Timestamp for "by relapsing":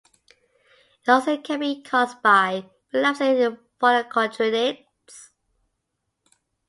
2.23-3.59